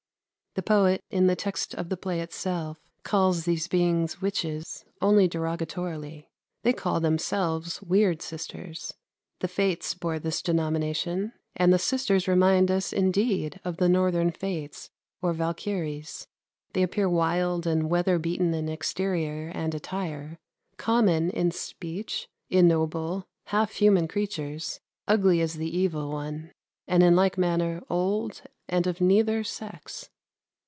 The 0.53 0.61
poet, 0.61 1.01
in 1.09 1.27
the 1.27 1.35
text 1.37 1.73
of 1.75 1.87
the 1.87 1.95
play 1.95 2.19
itself, 2.19 2.77
calls 3.03 3.45
these 3.45 3.69
beings 3.69 4.21
witches 4.21 4.83
only 5.01 5.25
derogatorily; 5.25 6.25
they 6.63 6.73
call 6.73 6.99
themselves 6.99 7.81
weird 7.81 8.21
sisters; 8.21 8.93
the 9.39 9.47
Fates 9.47 9.93
bore 9.93 10.19
this 10.19 10.41
denomination, 10.41 11.31
and 11.55 11.71
the 11.71 11.79
sisters 11.79 12.27
remind 12.27 12.69
us 12.69 12.91
indeed 12.91 13.61
of 13.63 13.77
the 13.77 13.87
Northern 13.87 14.29
Fates 14.29 14.89
or 15.21 15.31
Valkyries. 15.31 16.27
They 16.73 16.83
appear 16.83 17.07
wild 17.07 17.65
and 17.65 17.89
weather 17.89 18.19
beaten 18.19 18.53
in 18.53 18.67
exterior 18.67 19.53
and 19.55 19.73
attire, 19.73 20.37
common 20.75 21.29
in 21.29 21.51
speech, 21.51 22.27
ignoble, 22.49 23.23
half 23.45 23.75
human 23.75 24.05
creatures, 24.05 24.81
ugly 25.07 25.39
as 25.39 25.53
the 25.53 25.73
Evil 25.77 26.11
One, 26.11 26.51
and 26.89 27.03
in 27.03 27.15
like 27.15 27.37
manner 27.37 27.81
old, 27.89 28.41
and 28.67 28.85
of 28.85 28.99
neither 28.99 29.45
sex. 29.45 30.09